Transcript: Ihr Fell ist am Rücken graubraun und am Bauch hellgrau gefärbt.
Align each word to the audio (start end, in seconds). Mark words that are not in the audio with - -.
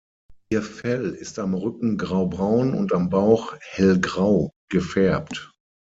Ihr 0.49 0.63
Fell 0.63 1.11
ist 1.13 1.37
am 1.37 1.53
Rücken 1.53 1.95
graubraun 1.95 2.73
und 2.73 2.91
am 2.91 3.11
Bauch 3.11 3.55
hellgrau 3.61 4.51
gefärbt. 4.67 5.51